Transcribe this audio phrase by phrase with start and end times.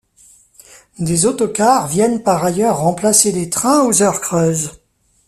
[0.97, 4.79] Des autocars viennent par ailleurs remplacer les trains aux heures creuses.